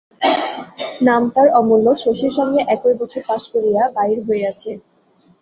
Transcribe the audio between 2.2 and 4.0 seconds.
সঙ্গে একই বছর পাস করিয়া